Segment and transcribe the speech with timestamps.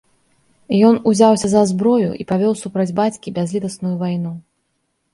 [0.89, 4.37] Ён узяўся за зброю і павёў супраць бацькі бязлітасную вайну.